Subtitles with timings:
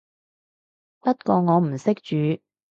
[1.01, 2.41] 不過我唔識煮